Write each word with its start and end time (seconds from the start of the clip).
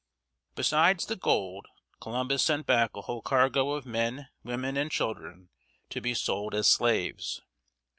Besides 0.55 1.05
the 1.05 1.15
gold, 1.15 1.67
Columbus 2.01 2.41
sent 2.41 2.65
back 2.65 2.89
a 2.97 3.01
whole 3.01 3.21
cargo 3.21 3.73
of 3.73 3.85
men, 3.85 4.29
women, 4.43 4.75
and 4.75 4.89
children, 4.89 5.49
to 5.91 6.01
be 6.01 6.15
sold 6.15 6.55
as 6.55 6.67
slaves. 6.67 7.39